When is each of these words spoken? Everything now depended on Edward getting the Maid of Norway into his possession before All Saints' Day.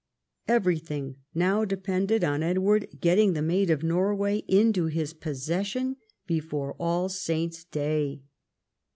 Everything 0.47 1.17
now 1.35 1.63
depended 1.63 2.23
on 2.23 2.41
Edward 2.41 2.87
getting 3.01 3.33
the 3.33 3.41
Maid 3.43 3.69
of 3.69 3.83
Norway 3.83 4.37
into 4.47 4.87
his 4.87 5.13
possession 5.13 5.95
before 6.25 6.73
All 6.79 7.07
Saints' 7.07 7.63
Day. 7.65 8.23